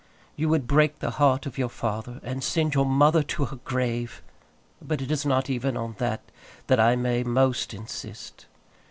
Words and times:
You 0.35 0.49
would 0.49 0.65
break 0.65 0.97
the 0.97 1.11
heart 1.21 1.45
of 1.45 1.59
your 1.59 1.69
father, 1.69 2.19
and 2.23 2.43
send 2.43 2.73
your 2.73 2.87
mother 2.87 3.21
to 3.21 3.45
her 3.45 3.57
grave; 3.57 4.23
but 4.81 4.99
it 4.99 5.11
is 5.11 5.27
not 5.27 5.47
even 5.47 5.77
on 5.77 5.93
that 5.99 6.21
that 6.65 6.79
I 6.79 6.95
may 6.95 7.21
most 7.23 7.71
insist. 7.71 8.47